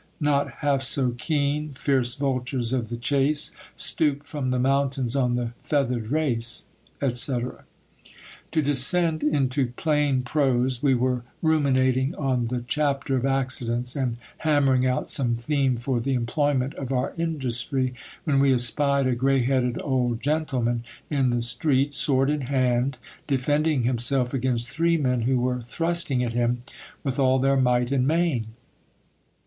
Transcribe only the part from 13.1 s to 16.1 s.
of accidents, and hammering out some theme for